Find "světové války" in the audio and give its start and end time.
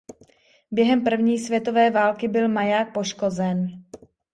1.39-2.27